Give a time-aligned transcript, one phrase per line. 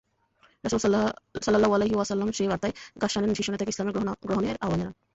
[0.63, 0.79] রাসূল
[0.79, 3.87] সাল্লাল্লাহু আলাইহি ওয়াসাল্লাম সে বার্তায় গাসসানের শীর্ষ নেতাকে ইসলাম
[4.27, 4.95] গ্রহণের আহবান জানান।